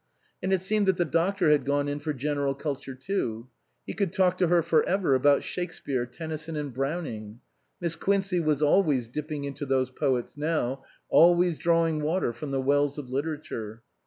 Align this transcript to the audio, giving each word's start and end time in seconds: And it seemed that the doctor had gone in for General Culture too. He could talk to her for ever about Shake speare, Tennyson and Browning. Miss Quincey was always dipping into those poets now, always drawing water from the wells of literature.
And 0.41 0.51
it 0.51 0.61
seemed 0.61 0.87
that 0.87 0.97
the 0.97 1.05
doctor 1.05 1.51
had 1.51 1.63
gone 1.63 1.87
in 1.87 1.99
for 1.99 2.11
General 2.11 2.55
Culture 2.55 2.95
too. 2.95 3.49
He 3.85 3.93
could 3.93 4.11
talk 4.11 4.35
to 4.39 4.47
her 4.47 4.63
for 4.63 4.83
ever 4.89 5.13
about 5.13 5.43
Shake 5.43 5.71
speare, 5.71 6.07
Tennyson 6.07 6.55
and 6.55 6.73
Browning. 6.73 7.39
Miss 7.79 7.95
Quincey 7.95 8.39
was 8.39 8.63
always 8.63 9.07
dipping 9.07 9.43
into 9.43 9.63
those 9.63 9.91
poets 9.91 10.35
now, 10.35 10.83
always 11.09 11.59
drawing 11.59 12.01
water 12.01 12.33
from 12.33 12.49
the 12.49 12.59
wells 12.59 12.97
of 12.97 13.11
literature. 13.11 13.83